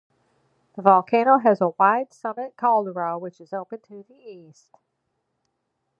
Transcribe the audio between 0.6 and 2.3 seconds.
The volcano has a wide